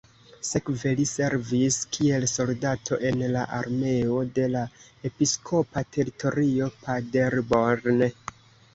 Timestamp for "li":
0.99-1.03